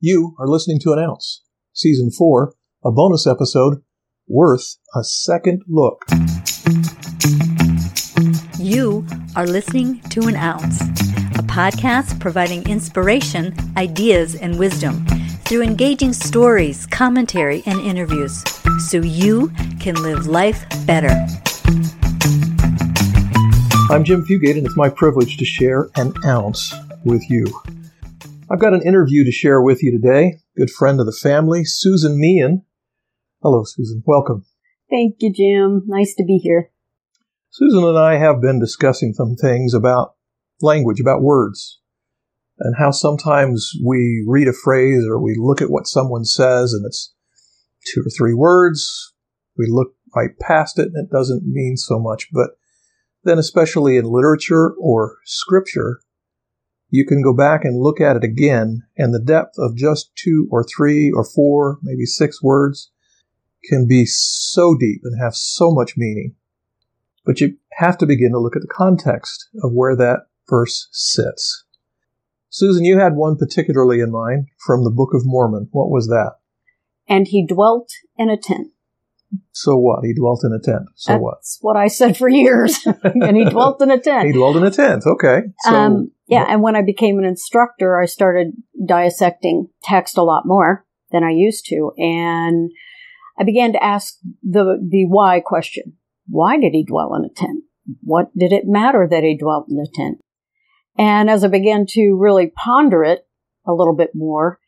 [0.00, 2.54] You are listening to an ounce, Season 4,
[2.84, 3.82] a bonus episode
[4.28, 6.04] worth a second look.
[8.60, 15.04] You are listening to An Ounce, a podcast providing inspiration, ideas, and wisdom
[15.44, 18.44] through engaging stories, commentary, and interviews
[18.88, 19.48] so you
[19.80, 21.26] can live life better.
[23.90, 26.72] I'm Jim Fugate, and it's my privilege to share an ounce
[27.04, 27.46] with you.
[28.50, 30.38] I've got an interview to share with you today.
[30.56, 32.62] Good friend of the family, Susan Meehan.
[33.42, 34.02] Hello, Susan.
[34.06, 34.46] Welcome.
[34.88, 35.82] Thank you, Jim.
[35.86, 36.70] Nice to be here.
[37.50, 40.14] Susan and I have been discussing some things about
[40.62, 41.78] language, about words,
[42.58, 46.86] and how sometimes we read a phrase or we look at what someone says and
[46.86, 47.14] it's
[47.92, 49.12] two or three words.
[49.58, 52.28] We look right past it and it doesn't mean so much.
[52.32, 52.52] But
[53.24, 56.00] then, especially in literature or scripture,
[56.90, 60.48] you can go back and look at it again, and the depth of just two
[60.50, 62.90] or three or four, maybe six words
[63.64, 66.34] can be so deep and have so much meaning.
[67.24, 71.64] But you have to begin to look at the context of where that verse sits.
[72.48, 75.68] Susan, you had one particularly in mind from the Book of Mormon.
[75.72, 76.36] What was that?
[77.06, 78.68] And he dwelt in a tent.
[79.52, 80.04] So what?
[80.04, 80.88] He dwelt in a tent.
[80.94, 81.34] So That's what?
[81.38, 82.86] That's what I said for years.
[83.04, 84.26] and he dwelt in a tent.
[84.26, 85.04] He dwelt in a tent.
[85.06, 85.42] Okay.
[85.60, 88.52] So um, yeah, and when I became an instructor, I started
[88.86, 92.70] dissecting text a lot more than I used to, and
[93.38, 95.94] I began to ask the the why question.
[96.26, 97.64] Why did he dwell in a tent?
[98.02, 100.18] What did it matter that he dwelt in a tent?
[100.98, 103.26] And as I began to really ponder it
[103.66, 104.58] a little bit more,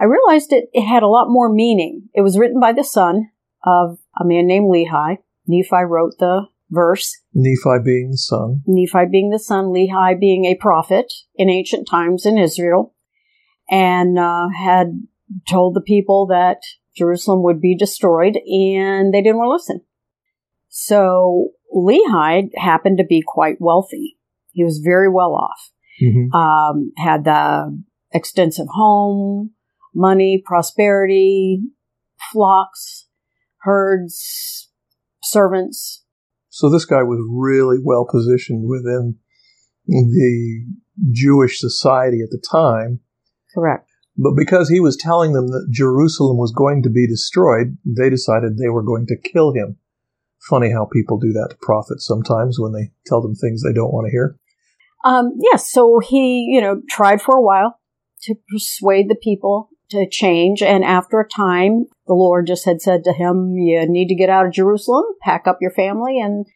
[0.00, 2.08] I realized it, it had a lot more meaning.
[2.14, 3.30] It was written by the son
[3.64, 5.18] of a man named Lehi.
[5.46, 7.20] Nephi wrote the verse.
[7.34, 8.62] Nephi being the son.
[8.66, 12.94] Nephi being the son, Lehi being a prophet in ancient times in Israel,
[13.70, 15.00] and uh, had
[15.48, 16.58] told the people that
[16.96, 19.80] Jerusalem would be destroyed, and they didn't want to listen.
[20.68, 24.16] So Lehi happened to be quite wealthy.
[24.52, 25.70] He was very well off.
[26.02, 26.34] Mm-hmm.
[26.34, 27.82] Um, had the
[28.12, 29.50] extensive home,
[29.94, 31.62] money, prosperity,
[32.32, 32.99] flocks,
[33.62, 34.70] herds,
[35.22, 36.04] servants.
[36.48, 39.16] So this guy was really well positioned within
[39.86, 40.64] the
[41.12, 43.00] Jewish society at the time.
[43.54, 43.88] Correct.
[44.16, 48.58] But because he was telling them that Jerusalem was going to be destroyed, they decided
[48.58, 49.76] they were going to kill him.
[50.48, 53.92] Funny how people do that to prophets sometimes when they tell them things they don't
[53.92, 54.36] want to hear.
[55.04, 57.78] Um, yes, so he, you know, tried for a while
[58.22, 60.62] to persuade the people to change.
[60.62, 64.30] And after a time, the Lord just had said to him, you need to get
[64.30, 66.46] out of Jerusalem, pack up your family and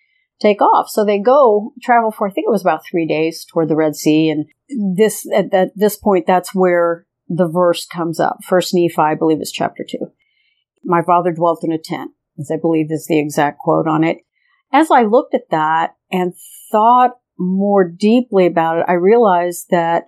[0.40, 0.88] take off.
[0.88, 3.96] So they go travel for, I think it was about three days toward the Red
[3.96, 4.30] Sea.
[4.30, 4.46] And
[4.96, 8.38] this, at, this point, that's where the verse comes up.
[8.44, 10.10] First Nephi, I believe is chapter two.
[10.84, 14.18] My father dwelt in a tent, as I believe is the exact quote on it.
[14.72, 16.34] As I looked at that and
[16.70, 20.04] thought more deeply about it, I realized that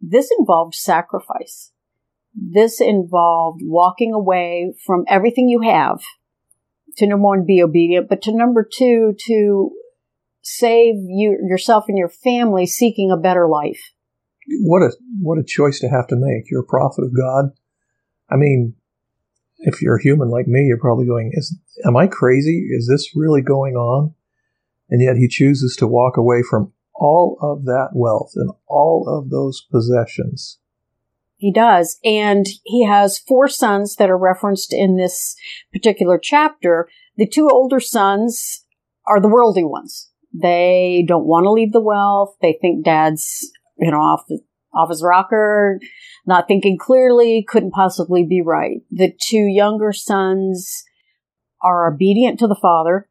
[0.00, 1.72] this involved sacrifice.
[2.34, 6.00] This involved walking away from everything you have
[6.96, 9.70] to number one, be obedient, but to number two, to
[10.42, 13.92] save you, yourself and your family seeking a better life.
[14.62, 16.50] What a what a choice to have to make.
[16.50, 17.52] You're a prophet of God.
[18.30, 18.74] I mean,
[19.58, 22.68] if you're human like me, you're probably going, "Is am I crazy?
[22.70, 24.14] Is this really going on?"
[24.88, 29.30] And yet he chooses to walk away from all of that wealth and all of
[29.30, 30.58] those possessions.
[31.40, 31.98] He does.
[32.04, 35.34] And he has four sons that are referenced in this
[35.72, 36.86] particular chapter.
[37.16, 38.66] The two older sons
[39.06, 40.10] are the worldly ones.
[40.34, 42.36] They don't want to leave the wealth.
[42.42, 44.40] They think dad's, you know, off the,
[44.74, 45.80] off his rocker,
[46.26, 48.82] not thinking clearly, couldn't possibly be right.
[48.90, 50.84] The two younger sons
[51.62, 53.08] are obedient to the father.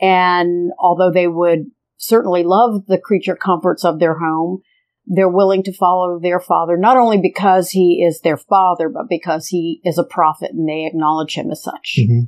[0.00, 1.66] And although they would
[1.98, 4.62] certainly love the creature comforts of their home,
[5.06, 9.48] they're willing to follow their father, not only because he is their father, but because
[9.48, 11.96] he is a prophet and they acknowledge him as such.
[11.98, 12.24] Mm-hmm.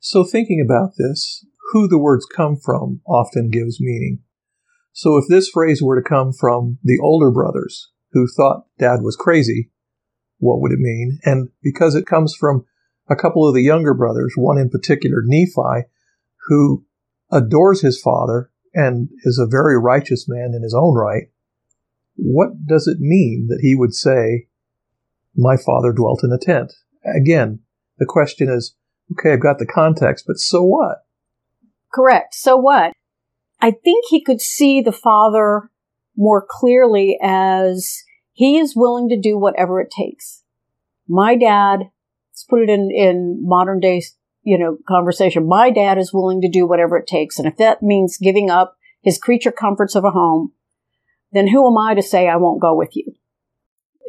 [0.00, 4.20] So, thinking about this, who the words come from often gives meaning.
[4.92, 9.16] So, if this phrase were to come from the older brothers who thought dad was
[9.16, 9.70] crazy,
[10.38, 11.18] what would it mean?
[11.24, 12.64] And because it comes from
[13.08, 15.88] a couple of the younger brothers, one in particular, Nephi,
[16.46, 16.84] who
[17.30, 21.24] adores his father and is a very righteous man in his own right,
[22.16, 24.46] what does it mean that he would say,
[25.36, 26.72] My father dwelt in a tent?
[27.04, 27.60] Again,
[27.98, 28.74] the question is,
[29.12, 30.98] okay, I've got the context, but so what?
[31.92, 32.34] Correct.
[32.34, 32.92] So what?
[33.60, 35.70] I think he could see the father
[36.16, 38.02] more clearly as
[38.32, 40.42] he is willing to do whatever it takes.
[41.08, 41.90] My dad,
[42.30, 44.02] let's put it in, in modern day,
[44.42, 45.46] you know, conversation.
[45.46, 47.38] My dad is willing to do whatever it takes.
[47.38, 50.52] And if that means giving up his creature comforts of a home,
[51.34, 53.12] then who am I to say I won't go with you?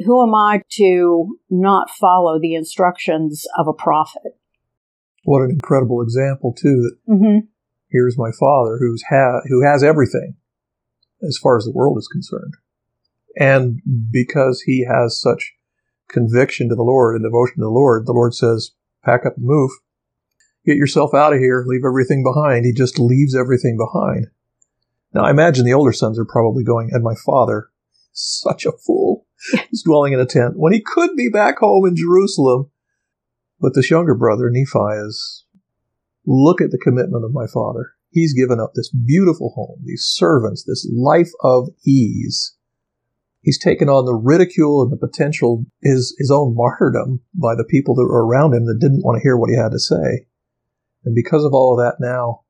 [0.06, 4.38] Who am I to not follow the instructions of a prophet?
[5.24, 7.48] What an incredible example, too, that Mm-hmm.
[7.90, 10.36] here's my father who's ha- who has everything
[11.28, 12.54] as far as the world is concerned.
[13.40, 13.82] And
[14.12, 15.54] because he has such
[16.10, 18.72] conviction to the Lord and devotion to the Lord, the Lord says,
[19.04, 19.72] pack up and move.
[20.66, 21.64] Get yourself out of here.
[21.66, 22.66] Leave everything behind.
[22.66, 24.28] He just leaves everything behind.
[25.16, 27.70] Now, I imagine the older sons are probably going, and my father,
[28.12, 29.26] such a fool,
[29.72, 32.70] is dwelling in a tent when he could be back home in Jerusalem.
[33.62, 35.46] But this younger brother, Nephi, is
[36.26, 37.94] look at the commitment of my father.
[38.10, 42.58] He's given up this beautiful home, these servants, this life of ease.
[43.40, 47.96] He's taken on the ridicule and the potential, his, his own martyrdom by the people
[47.96, 50.28] that were around him that didn't want to hear what he had to say.
[51.06, 52.42] And because of all of that now,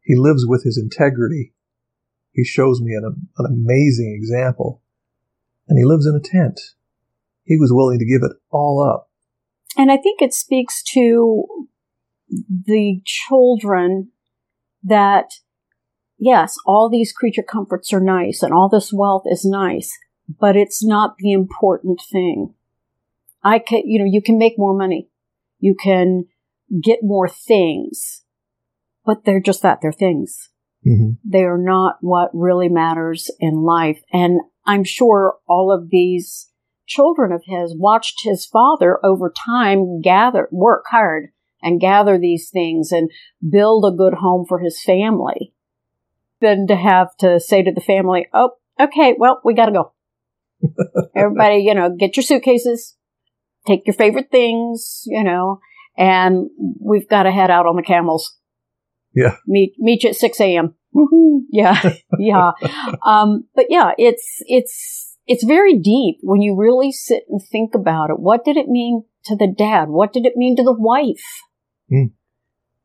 [0.00, 1.52] he lives with his integrity.
[2.32, 4.82] He shows me an, an amazing example.
[5.68, 6.60] And he lives in a tent.
[7.44, 9.10] He was willing to give it all up.
[9.76, 11.44] And I think it speaks to
[12.48, 14.10] the children
[14.82, 15.34] that,
[16.18, 19.98] yes, all these creature comforts are nice and all this wealth is nice,
[20.40, 22.54] but it's not the important thing.
[23.42, 25.08] I can, you know, you can make more money.
[25.58, 26.26] You can
[26.82, 28.22] get more things,
[29.04, 29.80] but they're just that.
[29.82, 30.50] They're things.
[30.86, 31.12] Mm-hmm.
[31.24, 34.00] They are not what really matters in life.
[34.12, 36.50] And I'm sure all of these
[36.86, 41.30] children of his watched his father over time gather, work hard
[41.62, 43.10] and gather these things and
[43.48, 45.54] build a good home for his family.
[46.40, 48.50] Then to have to say to the family, Oh,
[48.80, 49.92] okay, well, we gotta go.
[51.16, 52.96] Everybody, you know, get your suitcases,
[53.66, 55.60] take your favorite things, you know,
[55.96, 56.50] and
[56.80, 58.36] we've got to head out on the camels.
[59.14, 59.36] Yeah.
[59.46, 60.74] Meet, meet you at 6 a.m.
[61.54, 61.96] Yeah.
[62.18, 62.52] yeah.
[63.04, 68.08] Um, but yeah, it's, it's, it's very deep when you really sit and think about
[68.08, 68.18] it.
[68.18, 69.88] What did it mean to the dad?
[69.88, 71.42] What did it mean to the wife?
[71.90, 72.14] Hmm.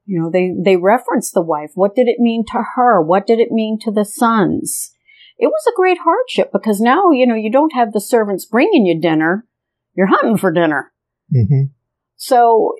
[0.05, 1.71] You know, they, they reference the wife.
[1.75, 3.01] What did it mean to her?
[3.01, 4.91] What did it mean to the sons?
[5.37, 8.85] It was a great hardship because now, you know, you don't have the servants bringing
[8.85, 9.45] you dinner.
[9.95, 10.91] You're hunting for dinner.
[11.33, 11.71] Mm-hmm.
[12.15, 12.75] So,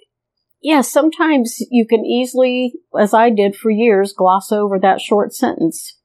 [0.67, 5.97] yeah, sometimes you can easily, as I did for years, gloss over that short sentence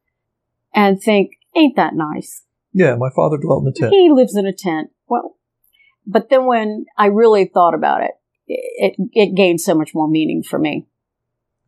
[0.73, 2.45] and think, ain't that nice?
[2.73, 3.93] Yeah, my father dwelt in a tent.
[3.93, 4.91] He lives in a tent.
[5.09, 5.37] Well,
[6.07, 8.13] but then when I really thought about it,
[8.47, 10.87] it, it gained so much more meaning for me.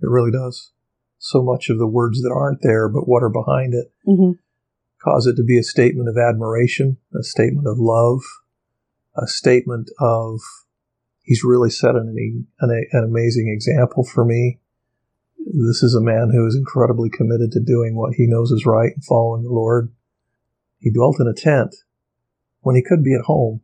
[0.01, 0.71] It really does.
[1.19, 4.35] So much of the words that aren't there, but what are behind it, hmm
[5.03, 8.21] cause it to be a statement of admiration, a statement of love,
[9.17, 10.41] a statement of
[11.25, 12.15] he's really set an,
[12.61, 14.61] an, an amazing example for me.
[15.39, 18.93] This is a man who is incredibly committed to doing what he knows is right
[18.95, 19.93] and following the Lord.
[20.79, 21.75] He dwelt in a tent
[22.61, 23.61] when he could be at home.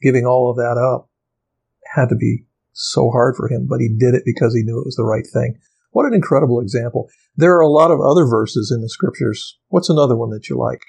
[0.00, 1.10] Giving all of that up
[1.94, 4.86] had to be so hard for him, but he did it because he knew it
[4.86, 5.58] was the right thing.
[5.90, 7.08] What an incredible example.
[7.36, 9.58] There are a lot of other verses in the scriptures.
[9.68, 10.82] What's another one that you like?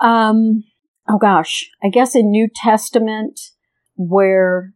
[0.00, 0.64] Um,
[1.08, 3.38] oh gosh, I guess in New Testament
[3.96, 4.72] where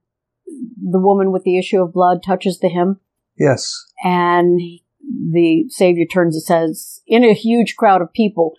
[0.81, 3.01] the woman with the issue of blood touches the hem
[3.39, 3.73] Yes.
[4.03, 4.61] and
[5.01, 8.55] the Savior turns and says, in a huge crowd of people,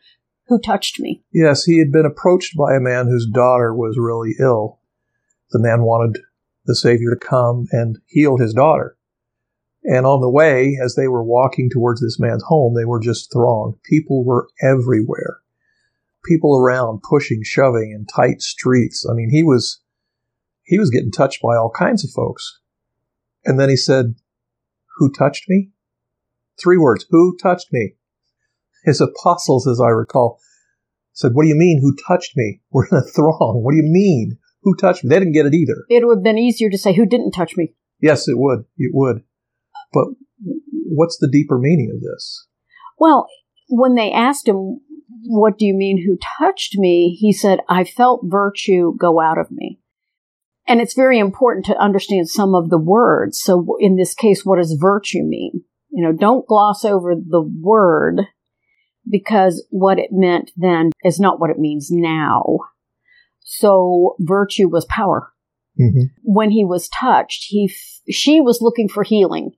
[0.48, 1.24] who touched me?
[1.32, 4.80] Yes, he had been approached by a man whose daughter was really ill.
[5.52, 6.22] The man wanted
[6.66, 8.98] the Savior to come and heal his daughter.
[9.84, 13.32] And on the way, as they were walking towards this man's home, they were just
[13.32, 13.76] thronged.
[13.84, 15.40] People were everywhere.
[16.26, 19.06] People around pushing, shoving in tight streets.
[19.10, 19.82] I mean, he was,
[20.70, 22.60] he was getting touched by all kinds of folks.
[23.44, 24.14] And then he said,
[24.98, 25.72] who touched me?
[26.62, 27.08] Three words.
[27.10, 27.96] Who touched me?
[28.86, 30.40] His apostles, as I recall,
[31.14, 32.62] said, what do you mean, who touched me?
[32.70, 33.62] We're in a throng.
[33.64, 34.38] What do you mean?
[34.62, 35.10] Who touched me?
[35.10, 35.86] They didn't get it either.
[35.90, 37.74] It would have been easier to say, who didn't touch me?
[38.00, 38.66] Yes, it would.
[38.78, 39.24] It would.
[39.92, 40.06] But
[40.72, 42.46] what's the deeper meaning of this?
[43.00, 43.28] Well,
[43.70, 44.82] when they asked him,
[45.24, 47.18] what do you mean who touched me?
[47.20, 49.79] He said, I felt virtue go out of me.
[50.70, 53.42] And it's very important to understand some of the words.
[53.42, 55.64] So in this case, what does virtue mean?
[55.90, 58.22] You know, don't gloss over the word
[59.10, 62.60] because what it meant then is not what it means now.
[63.40, 65.34] So virtue was power.
[65.82, 66.04] Mm-hmm.
[66.22, 67.74] When he was touched, he,
[68.12, 69.54] she was looking for healing.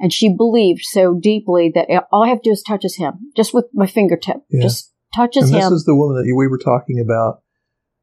[0.00, 3.30] And she believed so deeply that all I have to do is touch his hem,
[3.36, 4.38] just with my fingertip.
[4.48, 4.62] Yeah.
[4.62, 5.74] Just touches And this him.
[5.74, 7.42] is the woman that we were talking about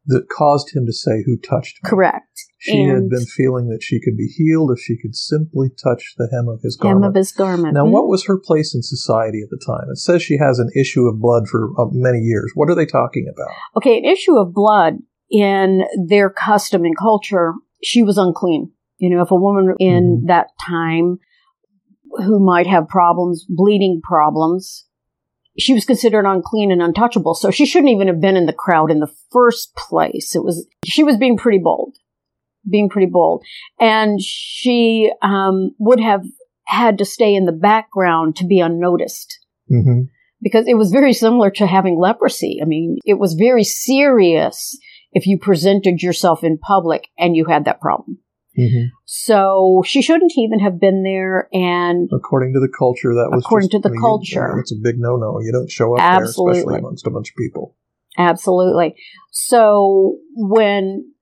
[0.08, 1.90] that caused him to say, Who touched me?
[1.90, 2.28] Correct.
[2.60, 6.30] She had been feeling that she could be healed if she could simply touch the
[6.32, 7.04] hem of his garment.
[7.06, 7.74] Hem of his garment.
[7.74, 9.88] now, what was her place in society at the time?
[9.90, 12.52] It says she has an issue of blood for uh, many years.
[12.54, 13.52] What are they talking about?
[13.78, 14.98] Okay, an issue of blood
[15.32, 17.54] in their custom and culture,
[17.84, 18.72] she was unclean.
[18.98, 20.28] You know, if a woman in Mhm.
[20.28, 21.18] that time
[22.28, 24.86] who might have problems, bleeding problems,
[25.58, 27.34] she was considered unclean and untouchable.
[27.34, 30.36] So she shouldn't even have been in the crowd in the first place.
[30.36, 31.96] It was, she was being pretty bold,
[32.70, 33.44] being pretty bold.
[33.80, 36.24] And she, um, would have
[36.66, 40.04] had to stay in the background to be unnoticed hmm
[40.42, 42.60] because it was very similar to having leprosy.
[42.62, 44.78] I mean, it was very serious
[45.12, 48.18] if you presented yourself in public and you had that problem.
[48.70, 51.48] Hmm So she shouldn't even have been there.
[51.54, 54.60] And According to the culture, that was According just- to the I mean, culture.
[54.60, 55.40] It's a big no-no.
[55.42, 56.60] You don't show up there, Absolutely.
[56.60, 57.76] especially amongst a bunch of people.
[58.18, 58.96] absolutely.
[59.32, 61.14] So when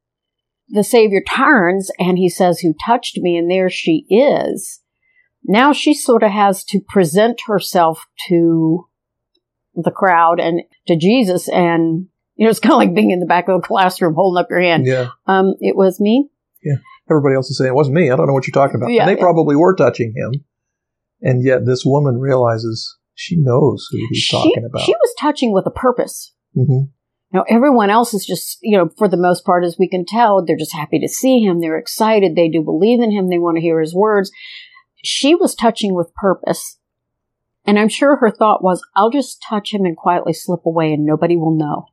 [0.69, 3.37] the Savior turns and he says, Who touched me?
[3.37, 4.81] And there she is.
[5.43, 8.87] Now she sort of has to present herself to
[9.75, 11.47] the crowd and to Jesus.
[11.49, 14.39] And, you know, it's kind of like being in the back of a classroom holding
[14.41, 14.85] up your hand.
[14.85, 15.09] Yeah.
[15.27, 16.29] Um, it was me.
[17.09, 18.11] Everybody else is saying it wasn't me.
[18.11, 18.91] I don't know what you're talking about.
[18.91, 19.23] Yeah, and they yeah.
[19.23, 20.45] probably were touching him,
[21.21, 24.83] and yet this woman realizes she knows who he's she, talking about.
[24.83, 26.33] she was touching with a purpose.
[26.55, 26.83] hmm
[27.33, 30.43] Now, everyone else is just, you know, for the most part, as we can tell,
[30.43, 31.59] they're just happy to see him.
[31.59, 32.35] They're excited.
[32.35, 33.29] They do believe in him.
[33.29, 34.31] They want to hear his words.
[35.03, 36.77] She was touching with purpose.
[37.65, 41.05] And I'm sure her thought was, I'll just touch him and quietly slip away and
[41.05, 41.87] nobody will know.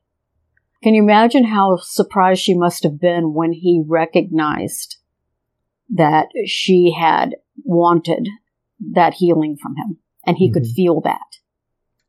[0.83, 4.99] Can you imagine how surprised she must have been when he recognized
[5.91, 8.29] that she had wanted
[8.93, 10.75] that healing from him and he could Mhm.
[10.75, 11.21] feel that?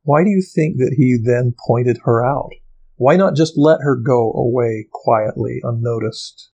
[0.04, 2.50] Why do you think that he then pointed her out?
[2.96, 6.50] Why not just let her go away quietly, unnoticed?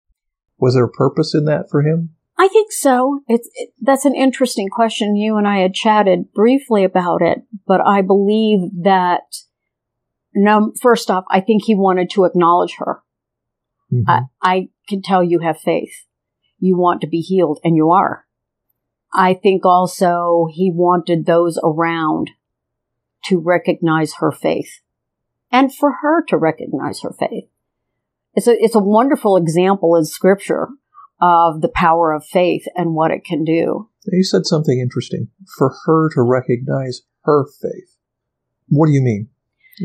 [0.59, 2.11] Was there a purpose in that for him?
[2.39, 3.21] I think so.
[3.27, 5.17] It's it, that's an interesting question.
[5.17, 9.23] You and I had chatted briefly about it, but I believe that.
[10.35, 13.03] No, first off, I think he wanted to acknowledge her.
[13.93, 14.05] Mhm.
[14.07, 16.05] I, I can tell you have faith.
[16.59, 18.27] You want to be healed, and you are.
[19.13, 22.31] I think also he wanted those around
[23.25, 24.81] to recognize her faith,
[25.51, 27.49] and for her to recognize her faith.
[28.35, 30.69] It's a it's a wonderful example in Scripture
[31.21, 33.89] of the power of faith and what it can do.
[34.07, 35.29] You said something interesting.
[35.57, 37.97] For her to recognize her faith.
[38.69, 39.29] What do you mean?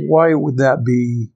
[0.08, 1.32] Why would that be?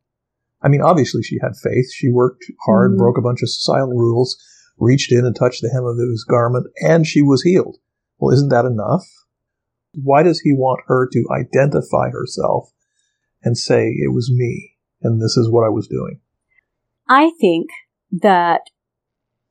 [0.61, 1.91] I mean, obviously she had faith.
[1.91, 2.97] She worked hard, Mhm.
[2.97, 4.37] broke a bunch of societal rules,
[4.77, 7.77] reached in and touched the hem of his garment, and she was healed.
[8.17, 9.05] Well, isn't that enough?
[9.93, 12.71] Why does he want her to identify herself
[13.43, 16.19] and say, it was me, and this is what I was doing?
[17.07, 17.69] I think
[18.11, 18.61] that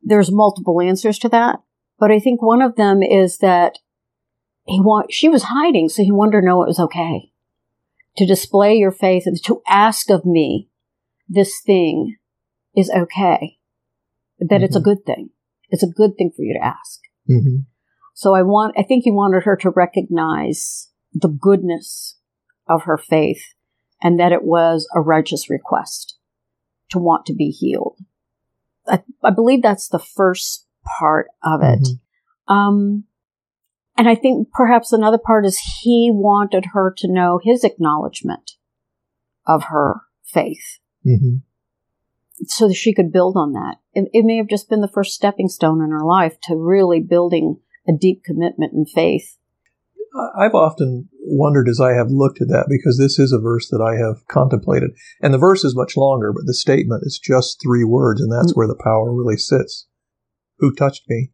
[0.02, 1.60] there's multiple answers to that,
[1.98, 3.78] but I think one of them is that
[4.66, 7.32] he want she was hiding, so he wanted to know it was okay
[8.16, 10.68] to display your faith and to ask of me
[11.28, 12.16] this thing
[12.74, 13.58] is okay,
[14.38, 14.84] that it's a Mhm.
[14.84, 15.30] good thing.
[15.70, 17.00] It's a good thing for you to ask.
[17.28, 17.62] Mm-hmm.
[18.14, 22.18] So I want, I think he wanted her to recognize the goodness
[22.66, 23.42] of her faith
[24.02, 26.18] and that it was a righteous request
[26.90, 27.98] to want to be healed.
[28.86, 30.66] I, I believe that's the first
[30.98, 31.80] part of it.
[31.80, 32.54] Mhm.
[32.54, 33.04] Um,
[33.96, 38.52] and I think perhaps another part is he wanted her to know his acknowledgement
[39.46, 41.36] of her faith Mm-hmm.
[42.44, 43.76] So that she could build on that.
[43.92, 47.00] It, it may have just been the first stepping stone in her life to really
[47.00, 49.38] building a deep commitment and faith.
[50.38, 53.82] I've often wondered as I have looked at that because this is a verse that
[53.82, 54.90] I have contemplated.
[55.20, 58.52] And the verse is much longer, but the statement is just three words, and that's
[58.52, 58.56] Mm.
[58.56, 59.86] where the power really sits.
[60.58, 61.32] Who touched me?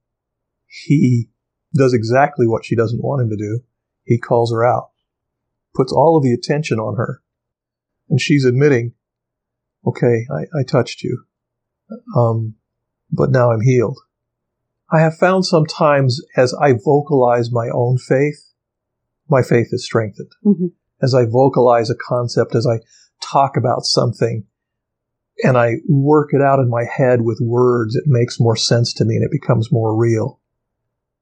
[0.67, 1.31] He
[1.75, 3.61] does exactly what she doesn't want him to do.
[4.05, 4.91] He calls her out,
[5.75, 7.23] puts all of the attention on her,
[8.09, 8.95] and she's admitting,
[9.87, 11.25] okay, I, I touched you.
[12.17, 12.55] Um,
[13.11, 13.99] but now I'm healed.
[14.91, 18.53] I have found sometimes as I vocalize my own faith,
[19.29, 20.33] my faith is strengthened.
[20.45, 20.73] Mhm.
[21.01, 22.81] As I vocalize a concept, as I
[23.21, 24.45] talk about something,
[25.43, 29.05] and I work it out in my head with words, it makes more sense to
[29.05, 30.41] me and it becomes more real.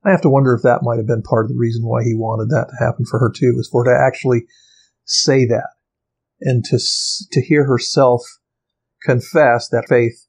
[0.04, 2.14] I have to wonder if that might have been part of the reason why he
[2.14, 4.46] wanted that to happen for her too, is for her to actually
[5.04, 5.70] say that
[6.40, 6.78] and to
[7.32, 8.22] to hear herself
[9.02, 10.26] confess that faith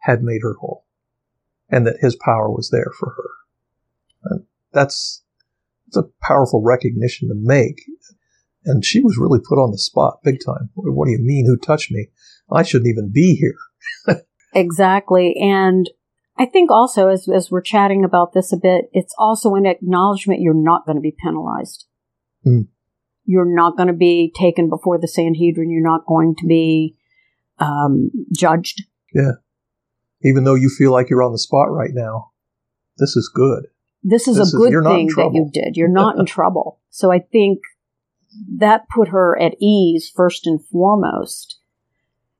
[0.00, 0.84] had made her whole
[1.68, 3.30] and that his power was there for her.
[4.24, 5.22] And that's
[5.88, 7.82] it's a powerful recognition to make.
[8.64, 10.70] And she was really put on the spot big time.
[10.74, 11.46] What do you mean?
[11.46, 12.08] Who touched me?
[12.50, 14.16] I shouldn't even be here.
[14.54, 15.36] exactly.
[15.40, 15.90] And
[16.36, 20.40] I think also, as, as we're chatting about this a bit, it's also an acknowledgement
[20.40, 21.86] you're not going to be penalized.
[22.46, 22.68] Mm.
[23.24, 25.70] You're not going to be taken before the Sanhedrin.
[25.70, 26.96] You're not going to be
[27.58, 28.82] um, judged.
[29.12, 29.32] Yeah.
[30.22, 32.30] Even though you feel like you're on the spot right now,
[32.98, 33.66] this is good.
[34.02, 35.76] This is This a is- good you're not in thing that you did.
[35.76, 36.80] You're not in trouble.
[36.90, 37.60] So I think
[38.58, 41.58] that put her at ease first and foremost.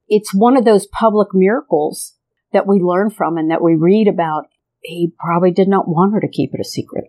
[0.09, 2.15] It's one of those public miracles
[2.53, 4.47] that we learn from and that we read about.
[4.83, 7.05] He probably did not want her to keep it a secret.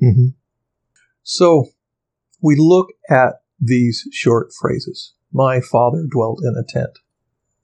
[0.00, 0.28] hmm
[1.22, 1.66] So
[2.40, 5.12] we look at these short phrases.
[5.32, 6.98] My father dwelt in a tent.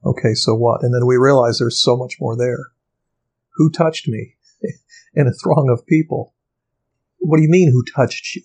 [0.04, 0.82] Okay, so what?
[0.82, 2.72] And then we realize there's so much more there.
[3.54, 4.36] Who touched me
[5.14, 6.34] in a throng of people?
[7.18, 8.42] What do you mean, who touched you?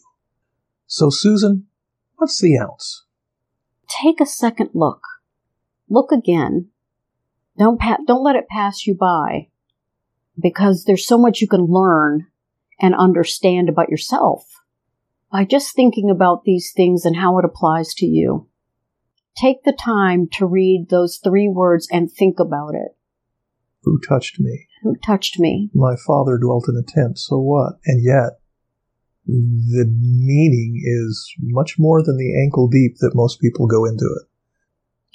[0.87, 1.67] So, Susan,
[2.15, 3.05] what's the ounce?
[3.87, 5.01] Take a second look.
[5.89, 6.69] Look again.
[7.57, 9.49] Don't pa- don't let it pass you by
[10.41, 12.27] because there's so much you can learn
[12.79, 14.45] and understand about yourself
[15.31, 18.48] by just thinking about these things and how it applies to you.
[19.39, 22.97] Take the time to read those three words and think about it.
[23.83, 24.67] Who touched me?
[24.83, 25.69] Who touched me?
[25.73, 27.17] My father dwelt in a tent.
[27.19, 27.79] So what?
[27.85, 28.41] And yet,
[29.25, 34.27] the meaning is much more than the ankle deep that most people go into it.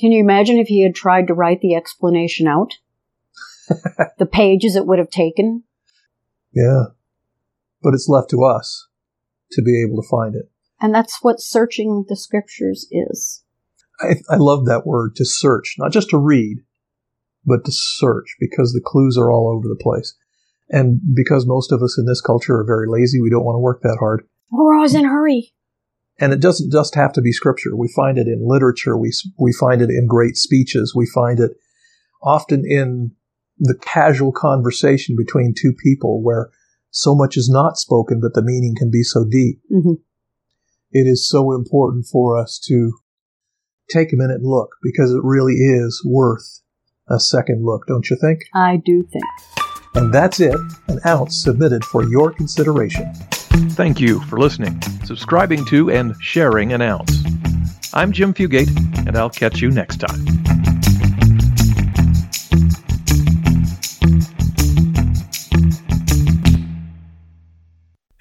[0.00, 2.78] Can you imagine if he had tried to write the explanation out?
[4.18, 5.64] the pages it would have taken?
[6.52, 6.84] Yeah.
[7.82, 8.88] But it's left to us
[9.52, 10.50] to be able to find it.
[10.80, 13.43] And that's what searching the scriptures is.
[14.04, 16.58] I, I love that word to search, not just to read,
[17.44, 20.14] but to search because the clues are all over the place.
[20.70, 23.61] And because most of us in this culture are very lazy, we don't want to
[23.61, 24.26] work that hard.
[24.50, 25.52] We're always in a hurry.
[26.18, 27.76] And it doesn't just have to be scripture.
[27.76, 28.96] We find it in literature.
[28.96, 30.94] We, we find it in great speeches.
[30.94, 31.52] We find it
[32.23, 33.12] often in
[33.58, 36.50] the casual conversation between two people where
[36.90, 39.61] so much is not spoken, but the meaning can be so deep.
[39.72, 39.98] Mhm.
[40.92, 42.92] It is so important for us to
[43.90, 46.61] take a minute and look because it really is worth
[47.09, 48.40] a second look, don't you think?
[48.55, 49.25] I do think.
[49.94, 53.14] And that's it, an ounce submitted for your consideration.
[53.75, 57.23] Thank you for listening, subscribing to, and sharing an ounce.
[57.92, 60.53] I'm Jim Fugate, and I'll catch you next time.